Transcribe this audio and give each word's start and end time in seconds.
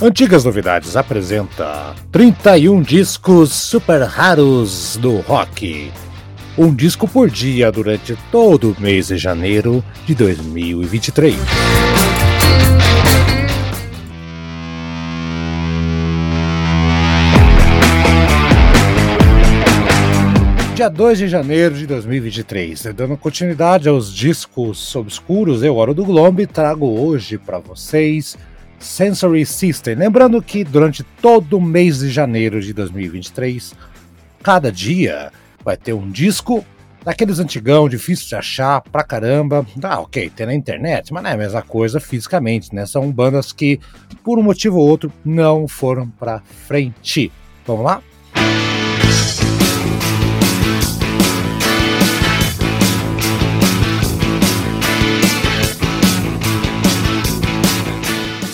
Antigas 0.00 0.44
Novidades 0.44 0.94
apresenta 0.94 1.94
31 2.12 2.82
discos 2.82 3.50
super 3.50 4.02
raros 4.02 4.98
do 4.98 5.20
rock. 5.20 5.90
Um 6.58 6.74
disco 6.74 7.08
por 7.08 7.30
dia 7.30 7.72
durante 7.72 8.14
todo 8.30 8.72
o 8.72 8.76
mês 8.78 9.06
de 9.06 9.16
janeiro 9.16 9.82
de 10.04 10.14
2023. 10.14 11.34
Dia 20.74 20.90
2 20.90 21.18
de 21.18 21.28
janeiro 21.28 21.74
de 21.74 21.86
2023, 21.86 22.88
dando 22.94 23.16
continuidade 23.16 23.88
aos 23.88 24.12
discos 24.12 24.94
obscuros, 24.94 25.62
eu, 25.62 25.74
Hora 25.76 25.94
do 25.94 26.04
Globo, 26.04 26.46
trago 26.46 26.86
hoje 26.86 27.38
para 27.38 27.58
vocês 27.58 28.36
Sensory 28.78 29.44
System. 29.46 29.94
Lembrando 29.94 30.40
que 30.42 30.64
durante 30.64 31.02
todo 31.02 31.58
o 31.58 31.60
mês 31.60 31.98
de 31.98 32.10
janeiro 32.10 32.60
de 32.60 32.72
2023, 32.72 33.74
cada 34.42 34.70
dia 34.70 35.32
vai 35.64 35.76
ter 35.76 35.92
um 35.92 36.10
disco 36.10 36.64
daqueles 37.04 37.38
antigão, 37.38 37.88
difícil 37.88 38.28
de 38.28 38.34
achar 38.34 38.80
pra 38.80 39.04
caramba. 39.04 39.64
Ah, 39.82 40.00
ok, 40.00 40.28
tem 40.30 40.46
na 40.46 40.54
internet, 40.54 41.12
mas 41.12 41.22
não 41.22 41.30
é 41.30 41.34
a 41.34 41.36
mesma 41.36 41.62
coisa 41.62 42.00
fisicamente, 42.00 42.74
né? 42.74 42.84
São 42.84 43.10
bandas 43.12 43.52
que, 43.52 43.78
por 44.24 44.38
um 44.38 44.42
motivo 44.42 44.78
ou 44.78 44.88
outro, 44.88 45.12
não 45.24 45.68
foram 45.68 46.08
pra 46.08 46.42
frente. 46.66 47.30
Vamos 47.64 47.84
lá? 47.84 48.02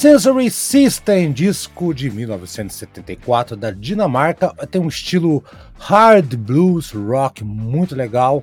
Sensory 0.00 0.50
System, 0.50 1.30
disco 1.30 1.92
de 1.92 2.10
1974 2.10 3.54
da 3.54 3.70
Dinamarca, 3.70 4.48
tem 4.70 4.80
um 4.80 4.88
estilo 4.88 5.44
hard 5.78 6.36
blues 6.36 6.90
rock 6.90 7.44
muito 7.44 7.94
legal. 7.94 8.42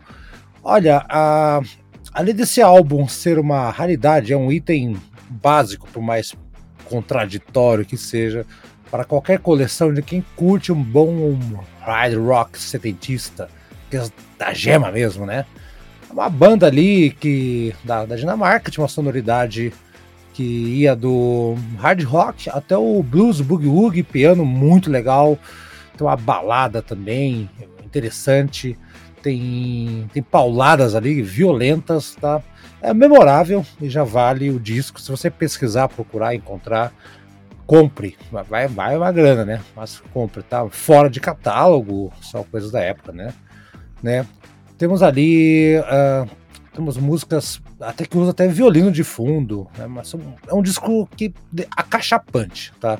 Olha, 0.63 1.03
a, 1.09 1.59
além 2.13 2.35
desse 2.35 2.61
álbum 2.61 3.07
ser 3.07 3.39
uma 3.39 3.71
raridade, 3.71 4.31
é 4.31 4.37
um 4.37 4.51
item 4.51 4.97
básico, 5.31 5.87
por 5.91 6.03
mais 6.03 6.35
contraditório 6.85 7.83
que 7.83 7.97
seja, 7.97 8.45
para 8.91 9.03
qualquer 9.03 9.39
coleção 9.39 9.91
de 9.91 10.03
quem 10.03 10.23
curte 10.35 10.71
um 10.71 10.83
bom 10.83 11.39
hard 11.81 12.19
rock 12.19 12.59
setentista, 12.59 13.49
que 13.89 13.97
é 13.97 14.07
da 14.37 14.53
gema 14.53 14.91
mesmo, 14.91 15.25
né? 15.25 15.43
É 16.07 16.13
uma 16.13 16.29
banda 16.29 16.67
ali 16.67 17.09
que 17.09 17.73
da, 17.83 18.05
da 18.05 18.15
Dinamarca 18.15 18.69
tinha 18.69 18.83
uma 18.83 18.87
sonoridade 18.87 19.73
que 20.37 20.43
ia 20.43 20.95
do 20.95 21.55
hard 21.79 22.03
rock 22.03 22.47
até 22.51 22.77
o 22.77 23.01
blues, 23.01 23.41
boogie 23.41 23.67
woogie, 23.67 24.03
piano 24.03 24.45
muito 24.45 24.87
legal. 24.87 25.35
Tem 25.97 26.05
uma 26.05 26.15
balada 26.15 26.79
também 26.79 27.49
interessante. 27.83 28.77
Tem, 29.23 30.07
tem 30.13 30.21
pauladas 30.21 30.93
ali 30.93 31.23
violentas, 31.23 32.13
tá? 32.21 32.39
É 32.83 32.93
memorável 32.93 33.65
e 33.81 33.89
já 33.89 34.03
vale 34.03 34.51
o 34.51 34.59
disco. 34.59 35.01
Se 35.01 35.09
você 35.09 35.31
pesquisar, 35.31 35.87
procurar, 35.87 36.35
encontrar, 36.35 36.93
compre. 37.65 38.15
Vai, 38.31 38.67
vai 38.67 38.95
uma 38.95 39.11
grana, 39.11 39.43
né? 39.43 39.59
Mas 39.75 40.03
compre, 40.13 40.43
tá? 40.43 40.69
Fora 40.69 41.09
de 41.09 41.19
catálogo, 41.19 42.13
só 42.21 42.43
coisas 42.43 42.69
da 42.69 42.79
época, 42.79 43.11
né? 43.11 43.33
né? 44.03 44.23
Temos 44.77 45.01
ali 45.01 45.77
uh, 45.79 46.29
temos 46.77 46.95
músicas 46.95 47.59
até 47.81 48.05
que 48.05 48.15
usa 48.15 48.29
até 48.29 48.47
violino 48.47 48.91
de 48.91 49.03
fundo, 49.03 49.67
né? 49.75 49.87
mas 49.87 50.13
é 50.47 50.53
um 50.53 50.61
disco 50.61 51.09
que 51.17 51.33
acachapante, 51.75 52.71
tá? 52.79 52.99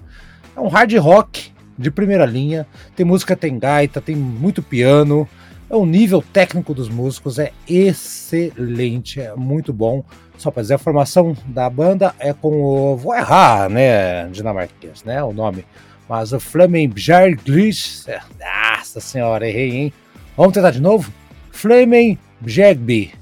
É 0.56 0.60
um 0.60 0.68
hard 0.68 0.92
rock 0.96 1.52
de 1.78 1.92
primeira 1.92 2.26
linha, 2.26 2.66
tem 2.96 3.06
música, 3.06 3.36
tem 3.36 3.60
gaita, 3.60 4.02
tem 4.02 4.16
muito 4.16 4.64
piano, 4.64 5.30
é 5.70 5.76
o 5.76 5.86
nível 5.86 6.24
técnico 6.34 6.74
dos 6.74 6.90
músicos 6.90 7.38
é 7.38 7.52
excelente, 7.70 9.22
é 9.22 9.36
muito 9.36 9.72
bom. 9.72 10.04
Só 10.40 10.50
para 10.50 10.64
dizer, 10.64 10.74
a 10.74 10.80
formação 10.80 11.38
da 11.46 11.70
banda 11.70 12.16
é 12.18 12.34
com 12.34 12.62
o. 12.62 12.96
Vou 12.96 13.14
errar, 13.14 13.70
né? 13.70 14.28
Dinamarquês, 14.30 15.04
né? 15.04 15.22
O 15.24 15.34
nome. 15.34 15.66
Mas 16.08 16.32
o 16.32 16.40
Flaming 16.40 16.90
Bjerglis. 16.90 18.08
Nossa 18.40 19.00
senhora, 19.00 19.48
errei, 19.48 19.72
hein? 19.72 19.94
Vamos 20.36 20.54
tentar 20.54 20.72
de 20.72 20.80
novo? 20.80 21.12
Flaming 21.52 22.18
Bjergby. 22.40 23.14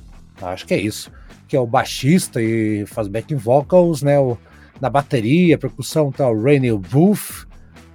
Acho 0.50 0.66
que 0.66 0.73
é 0.73 0.79
isso. 0.79 1.11
Que 1.47 1.56
é 1.56 1.59
o 1.59 1.67
baixista 1.67 2.41
e 2.41 2.85
faz 2.85 3.07
backing 3.07 3.35
vocals, 3.35 4.01
né? 4.01 4.19
O, 4.19 4.38
na 4.80 4.89
bateria, 4.89 5.57
percussão 5.57 6.12
tá 6.12 6.30
o 6.30 6.42
Rainy 6.42 6.71
Wolf, 6.71 7.45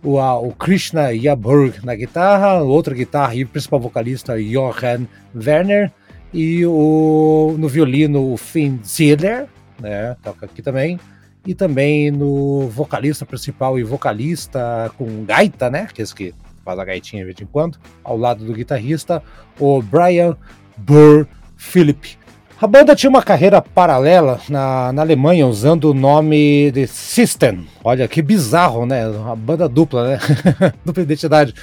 o, 0.03 0.19
a, 0.19 0.39
o 0.39 0.53
Krishna 0.53 1.13
Yaburg 1.13 1.85
na 1.85 1.95
guitarra, 1.95 2.63
outra 2.63 2.95
guitarra 2.95 3.35
e 3.35 3.45
principal 3.45 3.81
vocalista 3.81 4.41
Johan 4.41 5.07
Werner, 5.35 5.93
e 6.33 6.65
o, 6.65 7.55
no 7.59 7.69
violino 7.69 8.33
o 8.33 8.37
Finn 8.37 8.79
Ziller, 8.85 9.47
né? 9.81 10.17
Toca 10.23 10.47
aqui 10.47 10.63
também. 10.63 10.99
E 11.47 11.55
também 11.55 12.11
no 12.11 12.69
vocalista 12.69 13.25
principal 13.25 13.79
e 13.79 13.83
vocalista 13.83 14.93
com 14.97 15.25
gaita, 15.25 15.71
né? 15.71 15.89
Que 15.93 16.03
é 16.03 16.05
esse 16.05 16.15
que 16.15 16.35
faz 16.65 16.79
a 16.79 16.85
gaitinha 16.85 17.23
de 17.23 17.27
vez 17.27 17.41
em 17.41 17.47
quando, 17.47 17.79
ao 18.05 18.17
lado 18.17 18.45
do 18.45 18.53
guitarrista, 18.53 19.23
o 19.59 19.81
Brian 19.83 20.37
Burr 20.77 21.27
Philip. 21.57 22.19
A 22.61 22.67
banda 22.67 22.95
tinha 22.95 23.09
uma 23.09 23.23
carreira 23.23 23.63
paralela 23.63 24.39
na, 24.47 24.93
na 24.93 25.01
Alemanha 25.01 25.47
usando 25.47 25.85
o 25.87 25.95
nome 25.95 26.71
de 26.73 26.87
System. 26.87 27.67
Olha 27.83 28.07
que 28.07 28.21
bizarro, 28.21 28.85
né? 28.85 29.09
Uma 29.09 29.35
banda 29.35 29.67
dupla, 29.67 30.07
né? 30.11 30.19
dupla 30.85 31.03
identidade. 31.03 31.55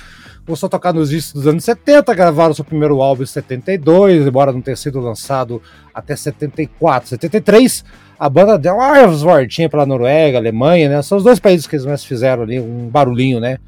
Começou 0.44 0.66
a 0.66 0.70
tocar 0.72 0.96
nos 0.96 1.12
discos 1.12 1.34
dos 1.34 1.46
anos 1.46 1.64
70, 1.66 2.16
gravaram 2.16 2.52
seu 2.52 2.66
primeiro 2.66 3.00
álbum 3.00 3.22
em 3.22 3.28
72, 3.28 4.26
embora 4.26 4.52
não 4.52 4.60
tenha 4.60 4.76
sido 4.76 5.00
lançado 5.00 5.62
até 5.94 6.16
74, 6.16 7.10
73. 7.10 7.86
A 8.20 8.28
banda 8.28 8.58
deu 8.58 8.74
uma 8.74 9.06
voltinha 9.06 9.70
pela 9.70 9.86
Noruega, 9.86 10.40
Alemanha, 10.40 10.90
né? 10.90 11.04
São 11.04 11.20
os 11.20 11.24
dois 11.24 11.40
países 11.40 11.68
que 11.68 11.76
eles 11.76 11.86
mais 11.86 12.04
fizeram 12.04 12.42
ali, 12.42 12.60
um 12.60 12.90
barulhinho, 12.90 13.40
né? 13.40 13.60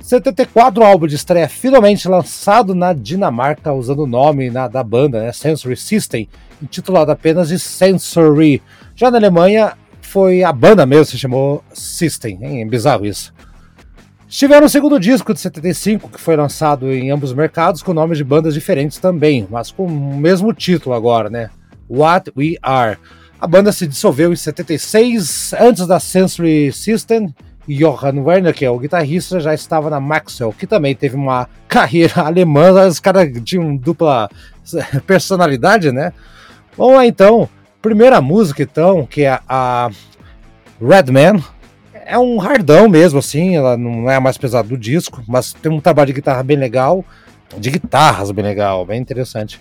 74 0.00 0.82
álbum 0.82 1.06
de 1.06 1.14
estreia 1.14 1.46
finalmente 1.46 2.08
lançado 2.08 2.74
na 2.74 2.94
Dinamarca, 2.94 3.70
usando 3.70 4.04
o 4.04 4.06
nome 4.06 4.48
na, 4.48 4.66
da 4.66 4.82
banda, 4.82 5.20
né, 5.20 5.30
Sensory 5.30 5.76
System, 5.76 6.26
intitulado 6.62 7.10
apenas 7.10 7.48
de 7.48 7.58
Sensory. 7.58 8.62
Já 8.94 9.10
na 9.10 9.18
Alemanha, 9.18 9.74
foi 10.00 10.42
a 10.42 10.52
banda 10.52 10.84
mesmo 10.84 11.04
se 11.06 11.18
chamou 11.18 11.62
System, 11.72 12.38
hein? 12.42 12.62
é 12.62 12.64
bizarro 12.64 13.06
isso. 13.06 13.32
Tiveram 14.28 14.66
o 14.66 14.70
segundo 14.70 14.98
disco 15.00 15.34
de 15.34 15.40
75, 15.40 16.08
que 16.08 16.20
foi 16.20 16.36
lançado 16.36 16.92
em 16.92 17.10
ambos 17.10 17.30
os 17.30 17.36
mercados, 17.36 17.82
com 17.82 17.92
nomes 17.92 18.16
de 18.16 18.22
bandas 18.22 18.54
diferentes 18.54 18.98
também, 18.98 19.46
mas 19.50 19.72
com 19.72 19.86
o 19.86 20.16
mesmo 20.16 20.52
título 20.52 20.94
agora, 20.94 21.28
né? 21.28 21.50
What 21.88 22.32
We 22.36 22.54
Are. 22.62 22.96
A 23.40 23.46
banda 23.46 23.72
se 23.72 23.88
dissolveu 23.88 24.32
em 24.32 24.36
76, 24.36 25.52
antes 25.58 25.84
da 25.86 25.98
Sensory 25.98 26.72
System, 26.72 27.34
Johann 27.68 28.20
Werner, 28.20 28.54
que 28.54 28.64
é 28.64 28.70
o 28.70 28.78
guitarrista, 28.78 29.40
já 29.40 29.54
estava 29.54 29.90
na 29.90 29.98
Maxwell, 29.98 30.52
que 30.52 30.66
também 30.66 30.94
teve 30.94 31.16
uma 31.16 31.48
carreira 31.66 32.22
alemã, 32.22 32.86
os 32.86 33.00
caras 33.00 33.28
tinham 33.44 33.76
dupla 33.76 34.28
personalidade, 35.06 35.90
né? 35.90 36.12
Vamos 36.80 36.94
lá 36.94 37.06
então, 37.06 37.46
primeira 37.82 38.22
música 38.22 38.62
então, 38.62 39.04
que 39.04 39.24
é 39.24 39.38
a 39.46 39.90
Red 40.80 41.12
Man, 41.12 41.44
é 42.06 42.18
um 42.18 42.38
hardão 42.38 42.88
mesmo, 42.88 43.18
assim, 43.18 43.54
ela 43.54 43.76
não 43.76 44.10
é 44.10 44.16
a 44.16 44.20
mais 44.20 44.38
pesada 44.38 44.66
do 44.66 44.78
disco, 44.78 45.22
mas 45.28 45.52
tem 45.52 45.70
um 45.70 45.78
trabalho 45.78 46.06
de 46.06 46.14
guitarra 46.14 46.42
bem 46.42 46.56
legal, 46.56 47.04
de 47.58 47.70
guitarras 47.70 48.30
bem 48.30 48.42
legal, 48.42 48.86
bem 48.86 48.98
interessante. 48.98 49.60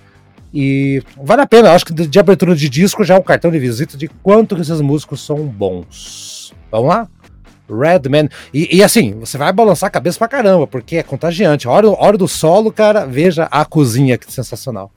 E 0.54 1.04
vale 1.22 1.42
a 1.42 1.46
pena, 1.46 1.74
acho 1.74 1.88
que 1.88 1.94
de, 1.94 2.20
abertura 2.20 2.56
de 2.56 2.70
disco 2.70 3.04
já 3.04 3.16
é 3.16 3.20
um 3.20 3.22
cartão 3.22 3.52
de 3.52 3.60
visita 3.60 3.98
de 3.98 4.08
quanto 4.08 4.56
que 4.56 4.62
esses 4.62 4.80
músicos 4.80 5.20
são 5.20 5.40
bons. 5.40 6.54
Vamos 6.72 6.88
lá? 6.88 7.06
Redman. 7.70 8.30
E, 8.54 8.78
e, 8.78 8.82
assim, 8.82 9.12
você 9.20 9.38
vai 9.38 9.52
balançar 9.52 9.90
a 9.90 9.92
cabeça 9.92 10.18
pra 10.18 10.30
caramba, 10.30 10.66
porque 10.66 10.96
é 10.96 11.04
contagiante. 11.04 11.68
Hora, 11.68 11.90
hora 11.90 12.18
do 12.18 12.30
solo, 12.30 12.72
cara, 12.72 13.06
veja 13.06 13.44
a 13.52 13.66
cozinha, 13.66 14.18
que 14.18 14.32
sensacional. 14.32 14.90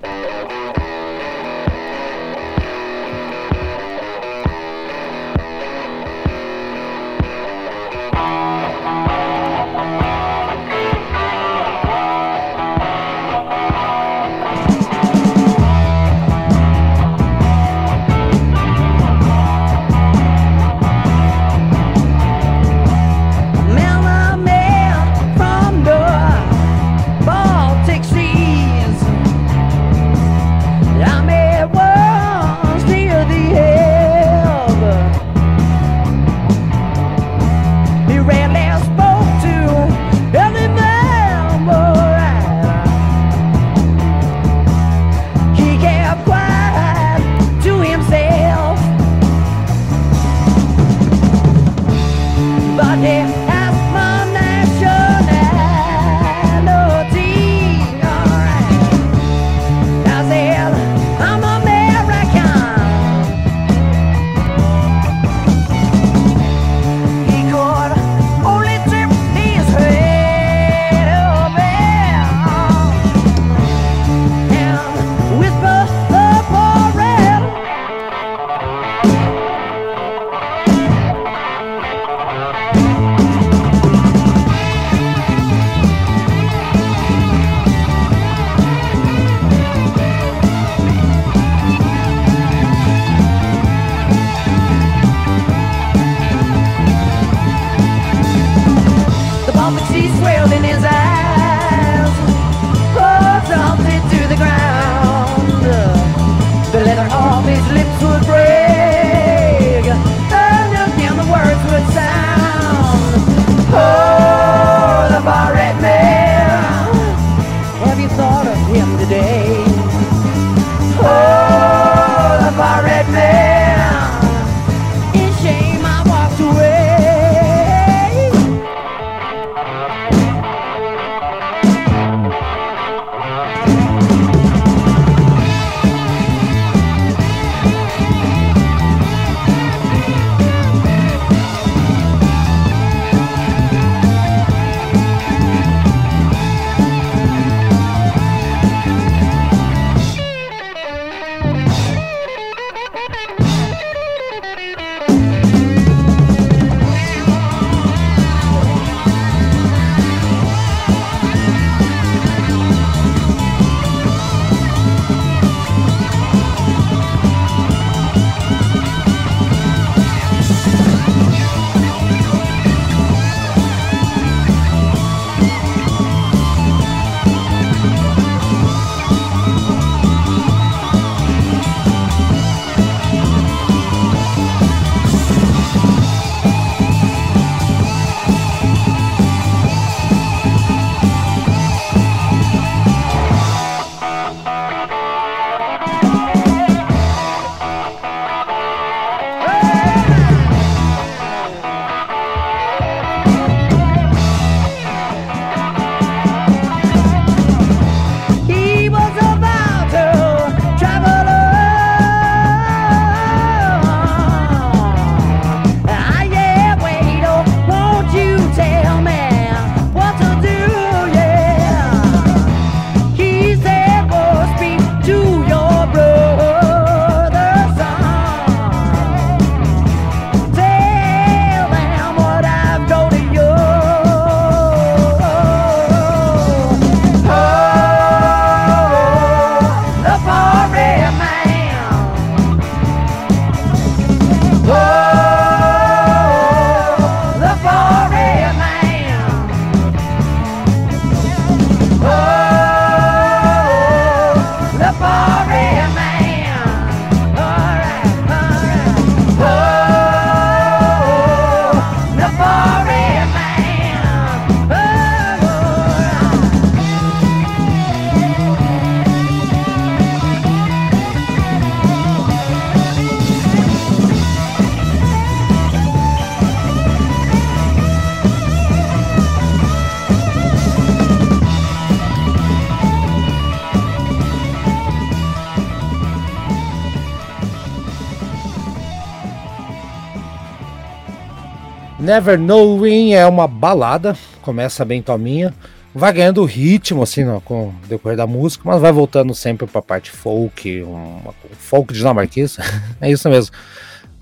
Never 292.13 292.39
Knowing 292.39 293.15
é 293.15 293.27
uma 293.27 293.49
balada, 293.49 294.15
começa 294.43 294.85
bem 294.85 295.01
calminha, 295.01 295.55
vai 295.95 296.13
ganhando 296.13 296.45
ritmo 296.45 297.03
assim 297.03 297.25
no, 297.25 297.41
com 297.41 297.69
o 297.69 297.75
decorrer 297.89 298.19
da 298.19 298.27
música, 298.27 298.65
mas 298.67 298.83
vai 298.83 298.93
voltando 298.93 299.35
sempre 299.35 299.67
para 299.67 299.79
a 299.79 299.83
parte 299.83 300.11
folk, 300.11 300.83
um, 300.83 301.21
folk 301.57 301.95
dinamarquês, 301.95 302.59
é 303.01 303.11
isso 303.11 303.27
mesmo. 303.31 303.57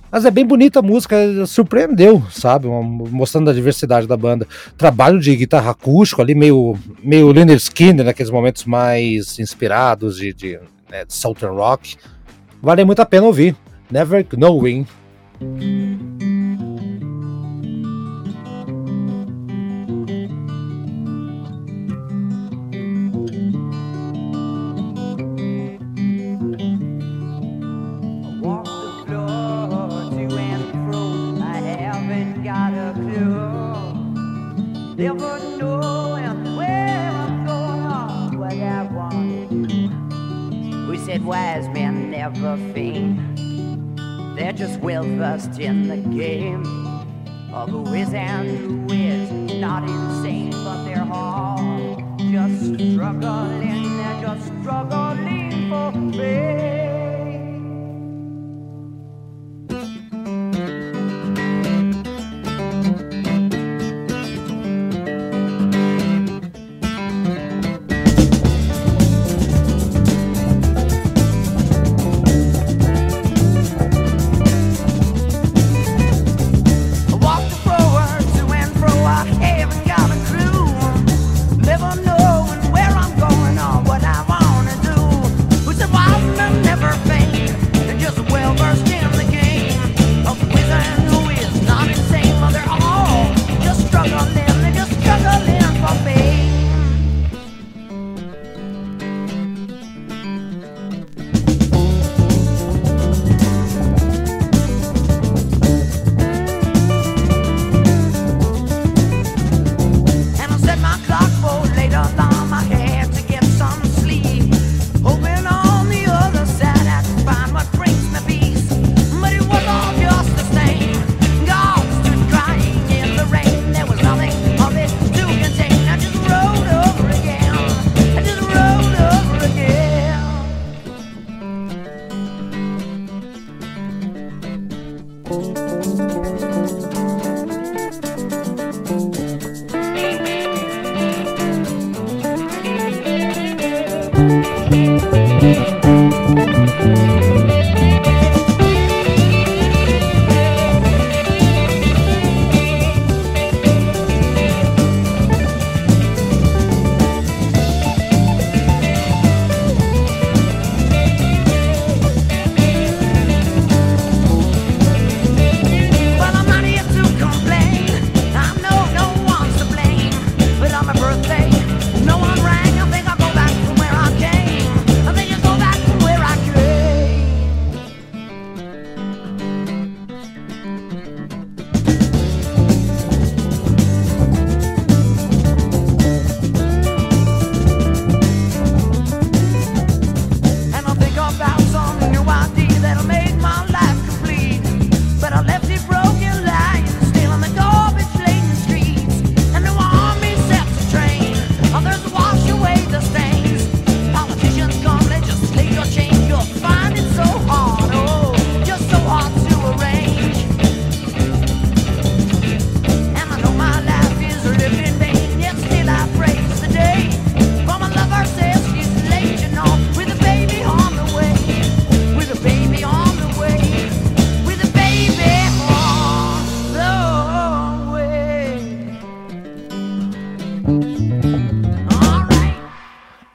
Mas 0.09 0.25
é 0.25 0.31
bem 0.31 0.47
bonita 0.47 0.79
a 0.79 0.83
música, 0.83 1.17
surpreendeu, 1.49 2.23
sabe? 2.31 2.69
Mostrando 2.69 3.51
a 3.51 3.53
diversidade 3.53 4.07
da 4.07 4.17
banda. 4.17 4.47
Trabalho 4.79 5.19
de 5.19 5.35
guitarra 5.35 5.73
acústico 5.73 6.23
ali, 6.23 6.33
meio, 6.33 6.79
meio 7.03 7.33
Leonard 7.33 7.61
Skinner, 7.61 8.07
naqueles 8.07 8.31
momentos 8.31 8.67
mais 8.67 9.37
inspirados 9.41 10.17
de, 10.17 10.33
de, 10.33 10.61
né, 10.89 11.05
de 11.05 11.13
Southern 11.13 11.57
Rock. 11.57 11.97
Vale 12.63 12.85
muito 12.85 13.03
a 13.03 13.07
pena 13.07 13.27
ouvir. 13.27 13.57
Never 13.91 14.25
Knowing. 14.25 14.87
Never 35.01 35.39
knowing 35.57 36.57
where 36.57 37.11
I'm 37.11 37.47
going 37.47 38.37
or 38.37 38.39
what 38.39 38.53
I 38.53 38.83
want. 38.83 39.51
We 40.91 40.99
said 40.99 41.25
wise 41.25 41.67
men 41.69 42.11
never 42.11 42.59
faint. 42.75 43.19
They're 44.37 44.53
just 44.53 44.79
well 44.81 45.05
versed 45.05 45.59
in 45.59 45.89
the 45.89 45.97
game. 45.97 46.67
Of 47.51 47.71
who 47.71 47.87
is 47.95 48.13
and 48.13 48.47
who 48.59 48.95
is 48.95 49.31
not 49.55 49.85
insane, 49.85 50.51
but 50.51 50.85
they're 50.85 51.00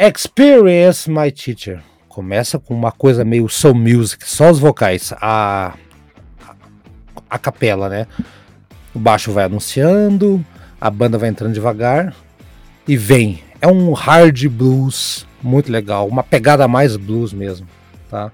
Experience 0.07 1.09
My 1.09 1.31
Teacher. 1.31 1.81
Começa 2.07 2.59
com 2.59 2.75
uma 2.75 2.91
coisa 2.91 3.25
meio 3.25 3.49
soul 3.49 3.73
music, 3.73 4.29
só 4.29 4.51
os 4.51 4.59
vocais, 4.59 5.11
a, 5.19 5.73
a, 7.27 7.39
capela, 7.39 7.89
né? 7.89 8.05
O 8.93 8.99
baixo 8.99 9.31
vai 9.31 9.45
anunciando, 9.45 10.45
a 10.79 10.91
banda 10.91 11.17
vai 11.17 11.29
entrando 11.29 11.53
devagar 11.53 12.15
e 12.87 12.95
vem. 12.95 13.43
É 13.59 13.67
um 13.67 13.93
hard 13.93 14.47
blues 14.47 15.25
muito 15.41 15.71
legal, 15.71 16.07
uma 16.07 16.21
pegada 16.21 16.67
mais 16.67 16.95
blues 16.95 17.33
mesmo, 17.33 17.67
tá? 18.07 18.31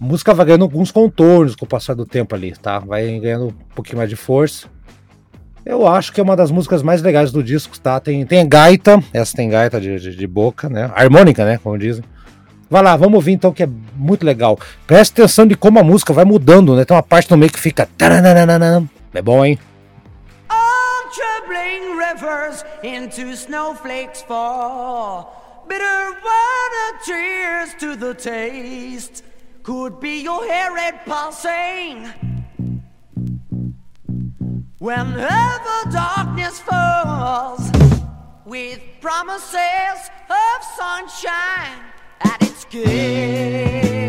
A 0.00 0.04
música 0.04 0.32
vai 0.32 0.46
ganhando 0.46 0.62
alguns 0.62 0.92
contornos 0.92 1.56
com 1.56 1.64
o 1.64 1.68
passar 1.68 1.94
do 1.94 2.06
tempo 2.06 2.36
ali, 2.36 2.52
tá? 2.52 2.78
Vai 2.78 3.18
ganhando 3.18 3.48
um 3.48 3.74
pouquinho 3.74 3.98
mais 3.98 4.08
de 4.08 4.14
força. 4.16 4.68
Eu 5.68 5.86
acho 5.86 6.14
que 6.14 6.18
é 6.18 6.24
uma 6.24 6.34
das 6.34 6.50
músicas 6.50 6.82
mais 6.82 7.02
legais 7.02 7.30
do 7.30 7.42
disco, 7.42 7.78
tá? 7.78 8.00
Tem, 8.00 8.24
tem 8.24 8.48
gaita, 8.48 9.04
essa 9.12 9.36
tem 9.36 9.50
gaita 9.50 9.78
de, 9.78 10.00
de, 10.00 10.16
de 10.16 10.26
boca, 10.26 10.66
né? 10.66 10.90
Harmônica, 10.94 11.44
né? 11.44 11.60
Como 11.62 11.76
dizem. 11.76 12.02
Vai 12.70 12.82
lá, 12.82 12.96
vamos 12.96 13.16
ouvir 13.16 13.32
então, 13.32 13.52
que 13.52 13.62
é 13.62 13.68
muito 13.94 14.24
legal. 14.24 14.58
Presta 14.86 15.20
atenção 15.20 15.46
de 15.46 15.54
como 15.54 15.78
a 15.78 15.82
música 15.82 16.10
vai 16.14 16.24
mudando, 16.24 16.74
né? 16.74 16.86
Tem 16.86 16.96
uma 16.96 17.02
parte 17.02 17.30
no 17.30 17.36
meio 17.36 17.52
que 17.52 17.60
fica. 17.60 17.86
É 19.12 19.20
bom, 19.20 19.44
hein? 19.44 19.58
All 20.48 21.10
troubling 21.12 21.98
rivers 21.98 22.64
into 22.82 23.30
snowflakes 23.32 24.22
fall. 24.22 25.66
Bitter 25.68 25.84
water 25.84 26.98
tears 27.04 27.74
to 27.78 27.94
the 27.94 28.14
taste. 28.14 29.22
Could 29.62 30.00
be 30.00 30.22
your 30.22 30.46
hair 30.46 30.72
red. 30.72 30.94
Whenever 34.80 35.90
darkness 35.90 36.60
falls, 36.60 37.68
with 38.44 38.80
promises 39.00 40.08
of 40.30 40.64
sunshine 40.76 41.82
at 42.20 42.40
its 42.40 42.64
gate. 42.66 44.07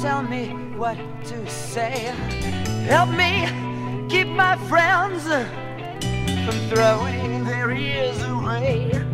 Tell 0.00 0.22
me 0.22 0.48
what 0.76 0.96
to 1.24 1.50
say. 1.50 2.12
Help 2.86 3.10
me 3.10 3.48
keep 4.08 4.28
my 4.28 4.56
friends 4.68 5.24
from 6.44 6.58
throwing 6.68 7.44
their 7.44 7.70
ears 7.72 8.22
away. 8.22 9.13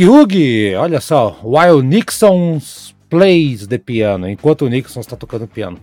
Um 0.00 0.06
boogie-woogie, 0.06 0.74
olha 0.76 0.98
só, 0.98 1.38
while 1.44 1.82
Nixon 1.82 2.58
plays 3.10 3.66
the 3.66 3.76
piano, 3.76 4.26
enquanto 4.28 4.62
o 4.62 4.68
Nixon 4.68 5.00
está 5.00 5.14
tocando 5.14 5.46
piano. 5.46 5.78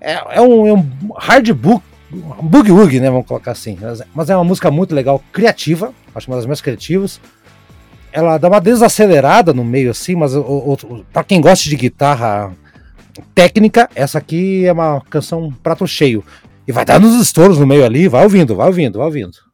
É, 0.00 0.14
é, 0.36 0.40
um, 0.40 0.66
é 0.66 0.72
um 0.72 0.84
hard 1.16 1.52
book, 1.52 1.84
um 2.12 2.48
boogie-woogie, 2.48 2.98
né, 2.98 3.08
vamos 3.08 3.26
colocar 3.26 3.52
assim. 3.52 3.78
Mas 4.12 4.30
é 4.30 4.36
uma 4.36 4.42
música 4.42 4.68
muito 4.68 4.92
legal, 4.94 5.22
criativa, 5.32 5.94
acho 6.12 6.28
uma 6.28 6.36
das 6.36 6.46
mais 6.46 6.60
criativas. 6.60 7.20
Ela 8.10 8.36
dá 8.36 8.48
uma 8.48 8.60
desacelerada 8.60 9.54
no 9.54 9.64
meio 9.64 9.92
assim, 9.92 10.16
mas 10.16 10.32
para 11.12 11.22
quem 11.22 11.40
gosta 11.40 11.68
de 11.68 11.76
guitarra 11.76 12.52
técnica, 13.32 13.88
essa 13.94 14.18
aqui 14.18 14.66
é 14.66 14.72
uma 14.72 15.00
canção 15.02 15.52
prato 15.62 15.86
cheio. 15.86 16.24
E 16.66 16.72
vai 16.72 16.84
dar 16.84 16.98
nos 16.98 17.14
estouros 17.20 17.58
no 17.58 17.66
meio 17.66 17.84
ali, 17.84 18.08
vai 18.08 18.24
ouvindo, 18.24 18.56
vai 18.56 18.66
ouvindo, 18.66 18.98
vai 18.98 19.06
ouvindo. 19.06 19.51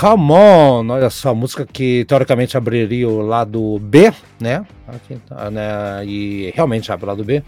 Come 0.00 0.32
On, 0.32 0.88
olha 0.88 1.10
só, 1.10 1.34
música 1.34 1.66
que 1.70 2.06
teoricamente 2.06 2.56
abriria 2.56 3.06
o 3.06 3.20
lado 3.20 3.78
B, 3.80 4.10
né? 4.40 4.64
Aqui, 4.88 5.16
tá, 5.28 5.50
né? 5.50 6.02
E 6.06 6.50
realmente 6.54 6.90
abre 6.90 7.04
o 7.04 7.08
lado 7.08 7.22
B. 7.22 7.42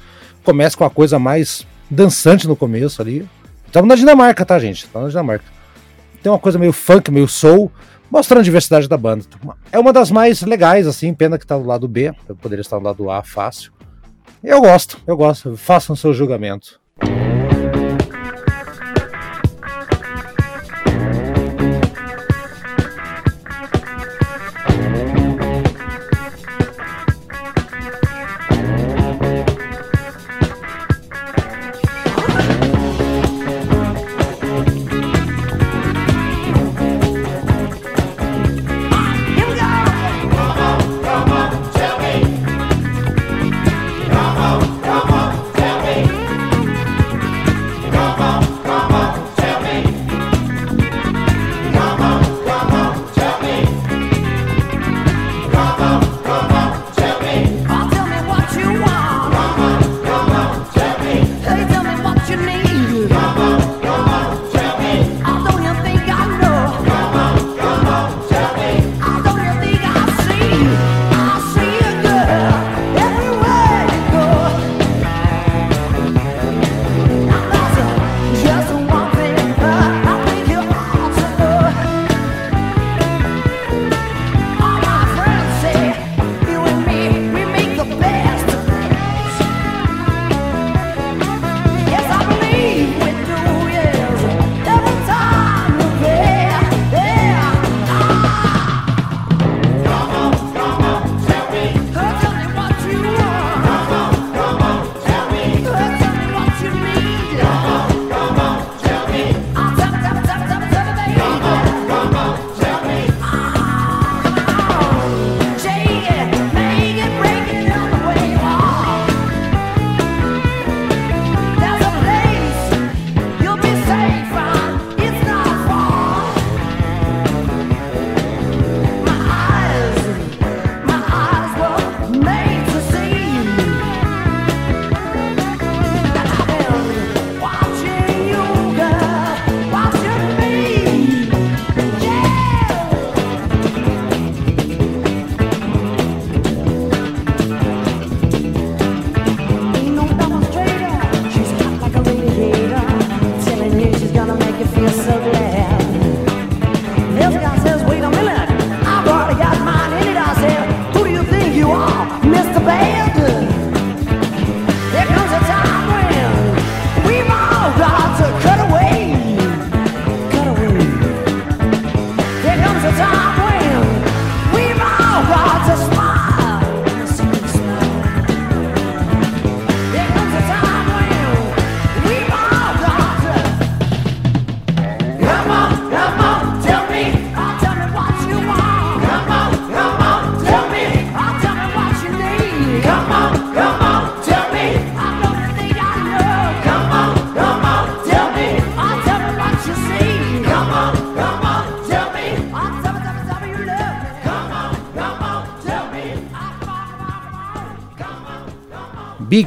Começa 0.45 0.77
com 0.77 0.85
a 0.85 0.91
coisa 0.91 1.19
mais 1.19 1.67
dançante 1.89 2.47
no 2.47 2.55
começo 2.55 3.01
ali. 3.01 3.27
Estamos 3.67 3.89
na 3.89 3.95
Dinamarca, 3.95 4.45
tá, 4.45 4.59
gente? 4.59 4.85
Estamos 4.85 5.07
na 5.07 5.09
Dinamarca. 5.09 5.47
Tem 6.23 6.31
uma 6.31 6.39
coisa 6.39 6.59
meio 6.59 6.75
funk, 6.75 7.11
meio 7.11 7.27
soul, 7.27 7.73
mostrando 8.11 8.41
a 8.41 8.45
diversidade 8.45 8.87
da 8.87 8.99
banda. 8.99 9.25
É 9.73 9.79
uma 9.79 9.91
das 9.91 10.11
mais 10.11 10.43
legais, 10.43 10.87
assim, 10.87 11.15
pena 11.15 11.39
que 11.39 11.47
tá 11.47 11.57
do 11.57 11.65
lado 11.65 11.89
B. 11.89 12.13
Eu 12.29 12.37
poderia 12.37 12.61
estar 12.61 12.79
do 12.79 12.85
lado 12.85 13.11
A 13.11 13.23
fácil. 13.23 13.73
Eu 14.45 14.61
gosto, 14.61 15.01
eu 15.07 15.17
gosto. 15.17 15.57
Façam 15.57 15.97
seu 15.97 16.13
julgamento. 16.13 16.79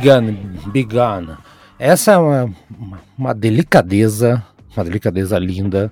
Begun, 0.05 0.35
Begun. 0.71 1.35
Essa 1.79 2.11
é 2.11 2.17
uma, 2.17 2.53
uma 3.17 3.33
delicadeza, 3.33 4.43
uma 4.75 4.83
delicadeza 4.83 5.39
linda 5.39 5.91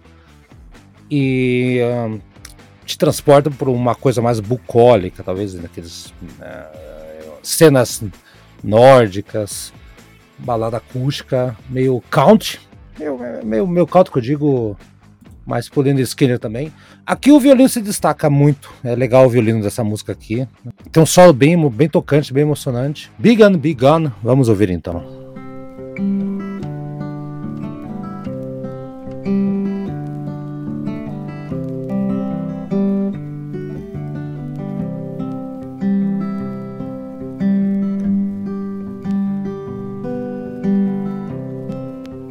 e 1.10 1.80
te 2.86 2.96
transporta 2.96 3.50
para 3.50 3.72
uma 3.72 3.96
coisa 3.96 4.22
mais 4.22 4.40
bucólica, 4.40 5.24
talvez 5.24 5.56
naqueles 5.56 6.08
uh, 6.08 7.40
cenas 7.42 8.04
nórdicas, 8.64 9.74
balada 10.38 10.78
acústica, 10.78 11.58
meio 11.68 12.00
country, 12.12 12.60
meio, 13.00 13.18
meio, 13.44 13.68
meio 13.68 13.88
country 13.88 14.12
que 14.14 14.20
eu 14.20 14.24
digo 14.24 14.78
mas 15.46 15.68
podendo 15.68 16.00
Skinner 16.02 16.40
também. 16.40 16.72
Aqui 17.06 17.34
o 17.34 17.40
violino 17.40 17.68
se 17.68 17.82
destaca 17.82 18.30
muito, 18.30 18.72
é 18.82 18.96
legal 18.96 19.26
o 19.26 19.30
violino 19.30 19.62
dessa 19.62 19.84
música 19.84 20.14
aqui. 20.14 20.48
Tem 20.90 21.04
um 21.04 21.06
solo 21.06 21.34
bem, 21.34 21.70
bem 21.70 21.90
tocante, 21.90 22.32
bem 22.32 22.44
emocionante. 22.44 23.12
Big 23.20 23.44
Gun, 23.44 23.58
Big 23.58 23.78
Gun, 23.78 24.10
vamos 24.24 24.48
ouvir 24.48 24.70
então. 24.70 25.04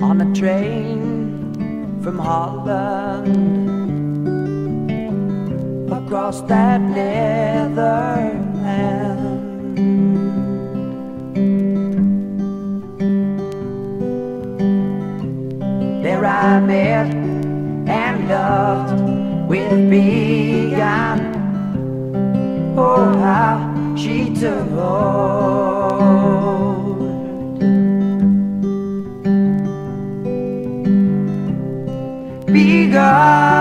On 0.01 0.21
a 0.21 0.33
train 0.35 1.53
from 2.03 2.19
Holland 2.19 3.82
across 5.93 6.41
that 6.43 6.81
netherland. 6.81 8.39
There 16.03 16.25
I 16.25 16.61
met 16.61 17.15
and 17.89 18.29
loved 18.29 19.01
with 19.49 19.91
Big 19.91 20.73
Ann. 20.73 21.21
Oh, 22.77 23.17
how 23.19 23.95
she 23.97 24.35
took 24.35 24.69
hold. 24.71 25.43
begun. 32.93 33.52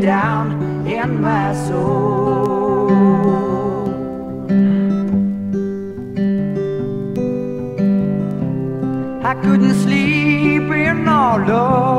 Down 0.00 0.86
in 0.86 1.20
my 1.20 1.54
soul. 1.54 2.90
I 9.24 9.34
couldn't 9.42 9.74
sleep 9.82 10.70
in 10.70 11.08
all 11.08 11.50
of 11.50 11.95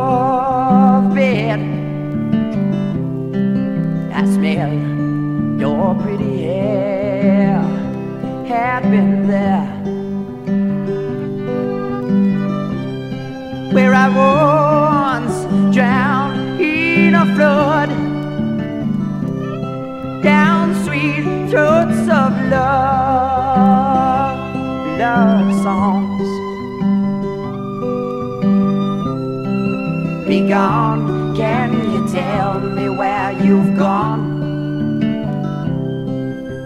Gone, 30.47 31.35
can 31.35 31.73
you 31.91 32.07
tell 32.07 32.59
me 32.61 32.87
where 32.87 33.33
you've 33.33 33.77
gone? 33.77 35.01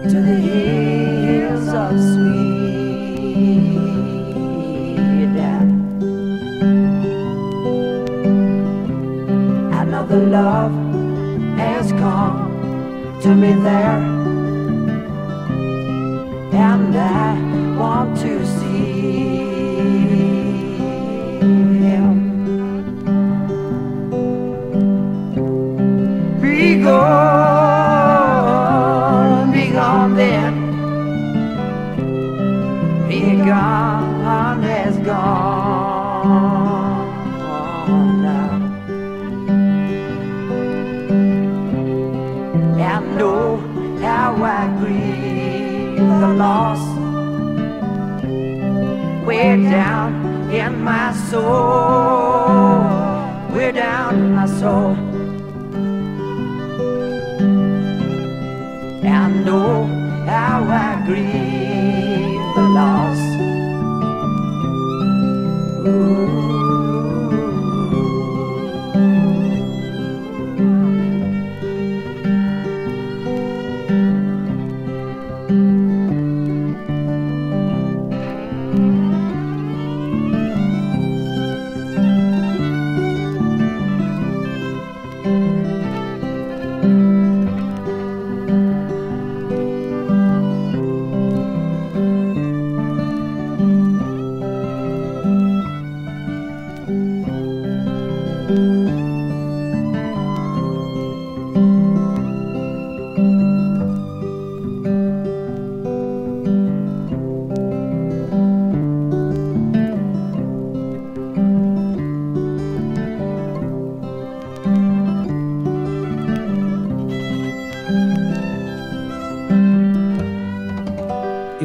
To 0.04 0.20
the 0.28 0.36
hills 0.36 1.68
of 1.68 1.90
Sweden. 1.98 2.42
Another 9.72 10.26
love 10.26 10.72
has 11.56 11.90
come 11.92 13.18
to 13.22 13.34
me 13.34 13.52
there, 13.64 13.98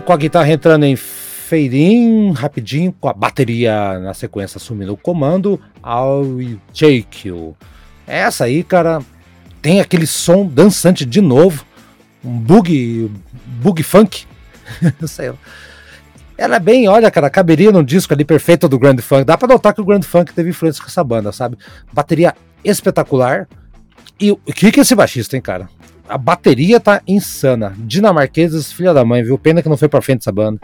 com 0.08 0.14
a 0.14 0.18
guitarra 0.18 0.50
entrando 0.50 0.86
em 0.86 0.98
in, 1.52 2.32
rapidinho, 2.32 2.94
com 2.94 3.10
a 3.10 3.14
bateria 3.14 4.00
na 4.00 4.14
sequência 4.14 4.58
assumindo 4.58 4.94
o 4.94 4.98
comando, 4.98 5.60
I'll 5.86 6.58
Take 6.74 7.28
You. 7.28 7.58
Essa 8.08 8.46
aí, 8.46 8.64
cara, 8.64 9.02
tem 9.62 9.82
aquele 9.82 10.08
som 10.08 10.48
dançante 10.48 11.06
de 11.06 11.20
novo, 11.20 11.66
um 12.24 12.40
bug, 12.40 13.12
bug 13.46 13.84
funk, 13.84 14.26
sei. 15.06 15.34
Ela 16.38 16.56
é 16.56 16.60
bem, 16.60 16.88
olha, 16.88 17.12
cara, 17.12 17.30
caberia 17.30 17.74
num 17.74 17.84
disco 17.84 18.14
ali 18.14 18.24
perfeito 18.24 18.70
do 18.70 18.80
Grand 18.80 19.00
Funk. 19.00 19.26
Dá 19.26 19.38
pra 19.38 19.48
notar 19.48 19.74
que 19.74 19.82
o 19.82 19.86
Grand 19.86 20.04
Funk 20.04 20.34
teve 20.34 20.52
influência 20.52 20.82
com 20.82 20.88
essa 20.88 21.04
banda, 21.04 21.34
sabe? 21.34 21.58
Bateria 21.92 22.34
espetacular. 22.64 23.46
E 24.18 24.32
o 24.32 24.38
que 24.38 24.72
que 24.72 24.80
é 24.80 24.84
esse 24.84 24.96
baixista, 24.96 25.36
hein, 25.36 25.42
cara? 25.42 25.68
A 26.08 26.18
bateria 26.18 26.80
tá 26.80 27.02
insana. 27.08 27.74
Dinamarqueses, 27.78 28.72
filha 28.72 28.94
da 28.94 29.04
mãe, 29.04 29.24
viu? 29.24 29.38
Pena 29.38 29.62
que 29.62 29.70
não 29.70 29.78
foi 29.78 29.90
pra 29.90 30.02
frente 30.02 30.22
essa 30.22 30.32
banda. 30.32 30.60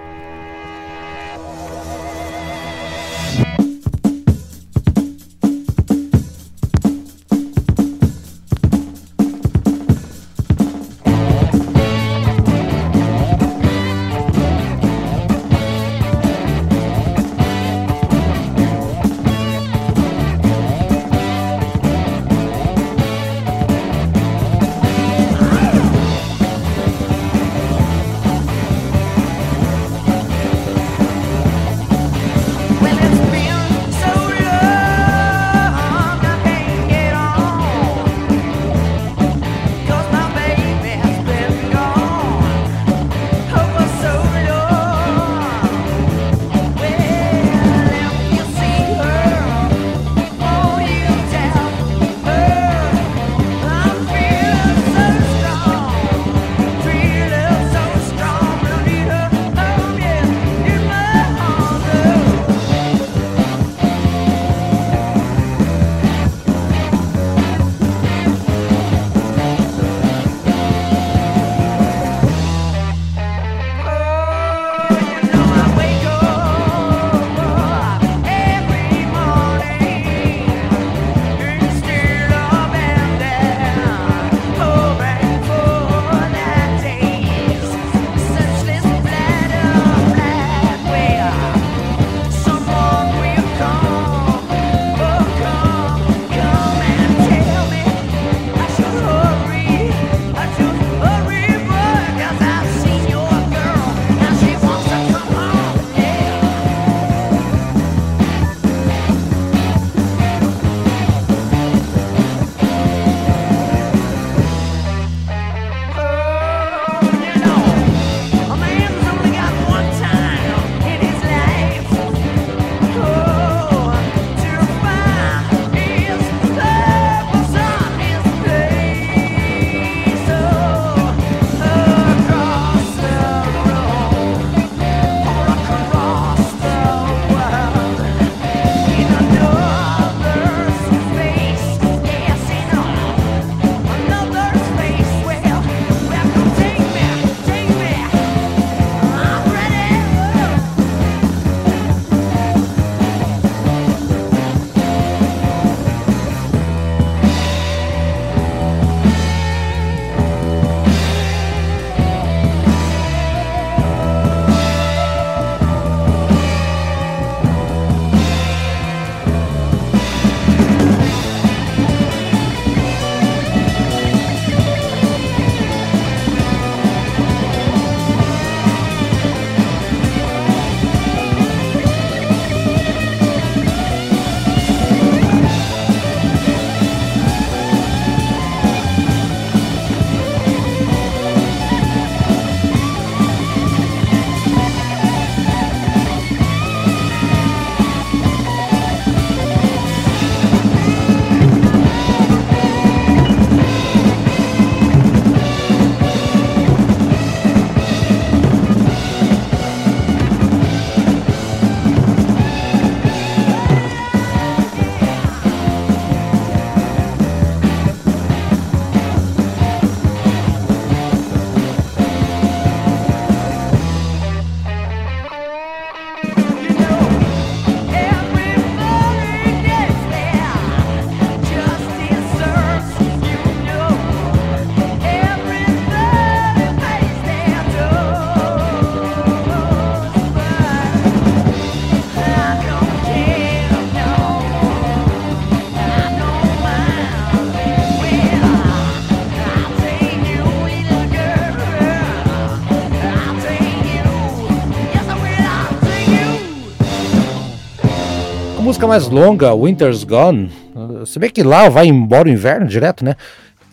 Música 258.84 258.88
mais 258.88 259.08
longa, 259.08 259.56
Winter's 259.56 260.04
Gone, 260.04 260.52
você 261.00 261.20
vê 261.20 261.30
que 261.30 261.42
lá 261.44 261.70
vai 261.70 261.88
embora 261.88 262.28
o 262.28 262.32
inverno 262.32 262.68
direto, 262.68 263.04
né? 263.04 263.16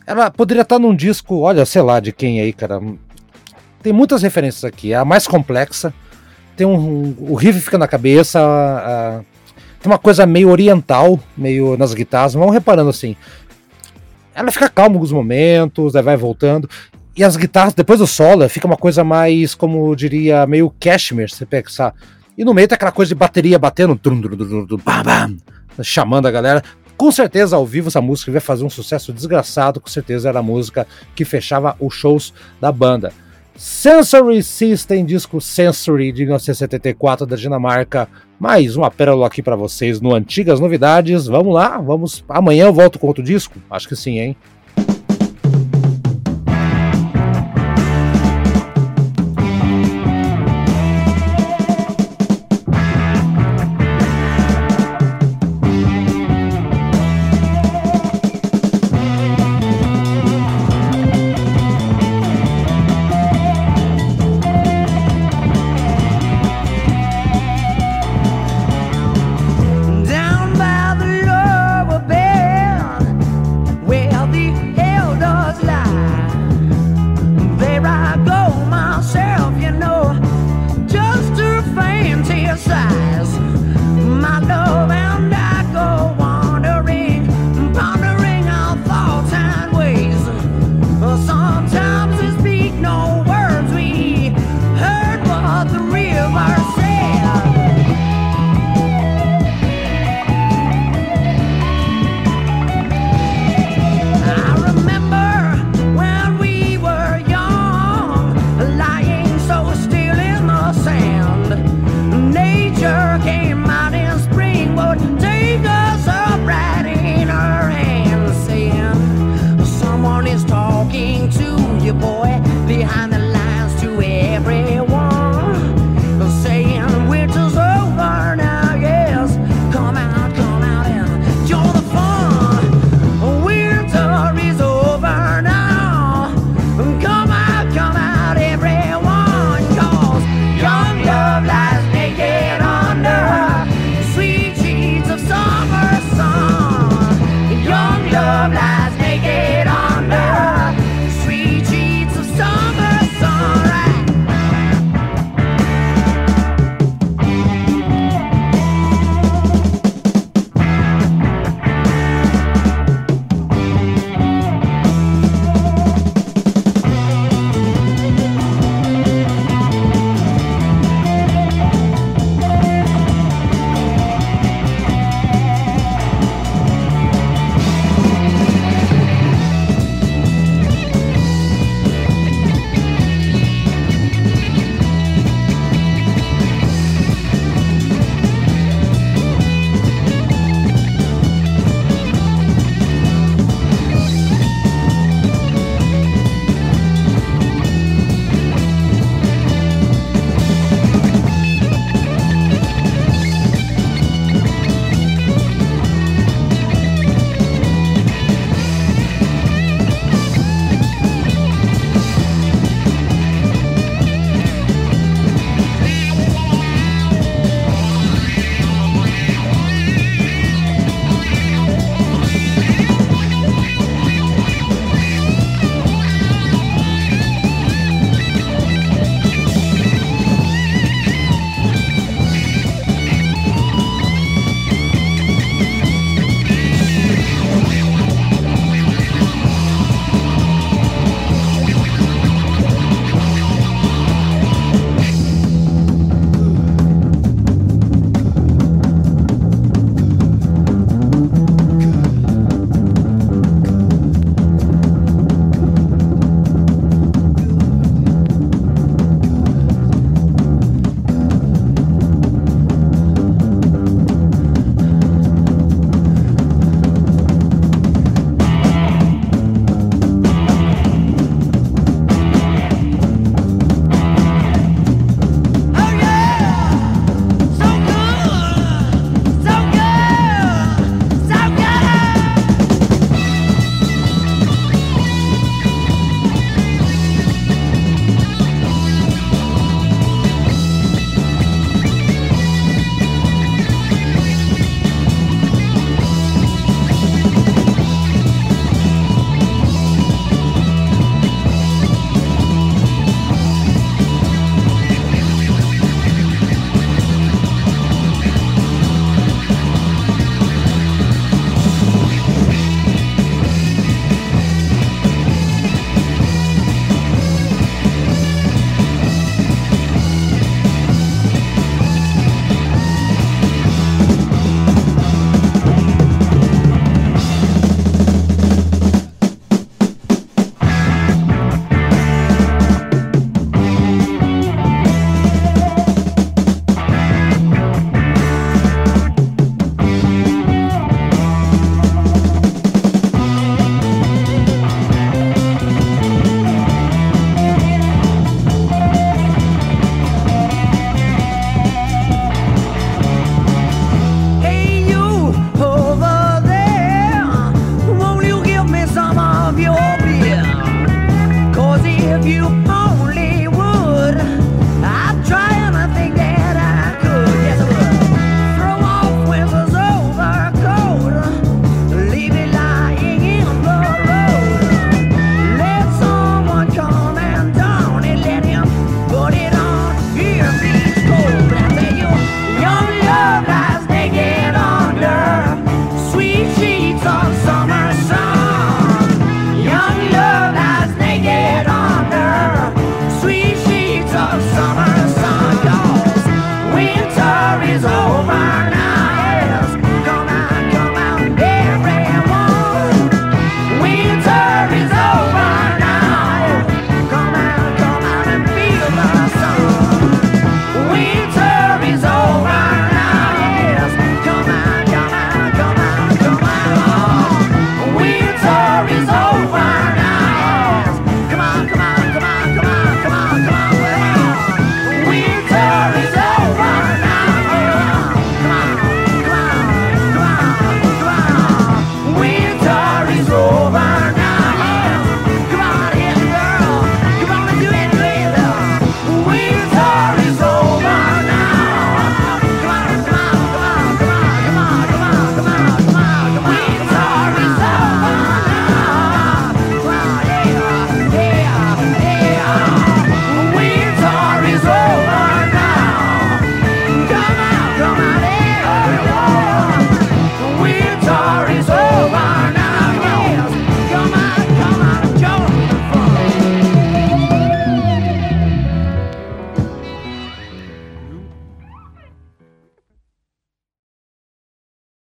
Ela 0.07 0.31
poderia 0.31 0.63
estar 0.63 0.79
num 0.79 0.95
disco, 0.95 1.41
olha, 1.41 1.65
sei 1.67 1.83
lá 1.83 2.01
de 2.01 2.13
quem 2.13 2.41
aí, 2.41 2.53
cara. 2.53 2.81
Tem 3.83 3.93
muitas 3.93 4.23
referências 4.23 4.65
aqui. 4.65 4.93
É 4.93 4.97
a 4.97 5.05
mais 5.05 5.27
complexa. 5.27 5.93
Tem 6.57 6.67
um, 6.67 7.15
o 7.19 7.35
riff 7.35 7.61
fica 7.61 7.79
na 7.79 7.89
cabeça. 7.89 8.41
A, 8.41 9.19
a, 9.19 9.21
tem 9.81 9.91
uma 9.91 9.99
coisa 9.99 10.27
meio 10.27 10.49
oriental, 10.49 11.19
meio 11.37 11.77
nas 11.77 11.95
guitarras. 11.95 12.35
Vamos 12.35 12.53
reparando 12.53 12.91
assim. 12.91 13.17
Ela 14.35 14.51
fica 14.51 14.69
calma 14.69 14.97
alguns 14.97 15.13
momentos, 15.13 15.93
vai 15.93 16.17
voltando. 16.17 16.69
E 17.17 17.25
as 17.25 17.37
guitarras, 17.37 17.75
depois 17.75 18.01
do 18.01 18.07
solo, 18.07 18.49
fica 18.49 18.67
uma 18.67 18.77
coisa 18.77 19.03
mais, 19.03 19.55
como 19.55 19.95
diria, 19.97 20.47
meio 20.47 20.73
cashmere, 20.79 21.31
você 21.31 21.47
pensar. 21.47 21.95
E 22.41 22.45
no 22.45 22.55
meio 22.55 22.67
tem 22.67 22.75
aquela 22.75 22.91
coisa 22.91 23.11
de 23.11 23.15
bateria 23.15 23.59
batendo, 23.59 24.01
bam, 24.83 25.03
bam, 25.05 25.37
chamando 25.83 26.25
a 26.25 26.31
galera. 26.31 26.65
Com 26.97 27.13
certeza, 27.13 27.55
ao 27.55 27.67
vivo, 27.67 27.89
essa 27.89 28.01
música 28.01 28.33
vai 28.33 28.41
fazer 28.41 28.65
um 28.65 28.71
sucesso 28.71 29.13
desgraçado. 29.13 29.79
Com 29.79 29.91
certeza 29.91 30.31
era 30.31 30.39
a 30.39 30.43
música 30.43 30.87
que 31.15 31.23
fechava 31.23 31.77
os 31.79 31.93
shows 31.93 32.33
da 32.59 32.73
banda. 32.73 33.13
Sensory 33.55 34.43
System, 34.43 35.05
disco 35.05 35.39
Sensory 35.39 36.13
de 36.13 36.23
1974 36.23 37.27
da 37.27 37.37
Dinamarca. 37.37 38.09
Mais 38.39 38.75
uma 38.75 38.91
pérola 38.91 39.27
aqui 39.27 39.43
para 39.43 39.55
vocês 39.55 40.01
no 40.01 40.15
Antigas 40.15 40.61
Novidades. 40.61 41.27
Vamos 41.27 41.53
lá, 41.53 41.77
vamos. 41.77 42.25
Amanhã 42.27 42.65
eu 42.65 42.73
volto 42.73 42.99
com 42.99 43.07
outro 43.07 43.23
disco? 43.23 43.59
Acho 43.71 43.87
que 43.87 43.95
sim, 43.95 44.19
hein? 44.19 44.35